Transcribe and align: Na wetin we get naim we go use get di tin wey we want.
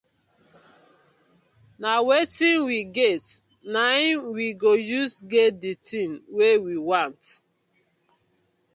Na 1.81 1.91
wetin 2.07 2.57
we 2.69 2.77
get 2.99 3.23
naim 3.73 4.15
we 4.35 4.45
go 4.63 4.71
use 4.99 5.15
get 5.33 5.51
di 5.63 5.73
tin 5.87 6.11
wey 6.35 6.55
we 6.65 6.75
want. 6.89 7.23